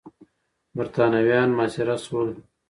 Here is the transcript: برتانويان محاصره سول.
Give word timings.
برتانويان 0.75 1.49
محاصره 1.57 1.95
سول. 2.05 2.29